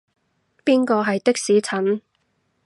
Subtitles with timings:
[0.65, 2.01] 邊個係的士陳？